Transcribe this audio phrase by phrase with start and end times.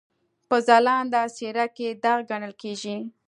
[0.49, 2.97] په ځلانده څېره کې داغ ګڼل کېږي.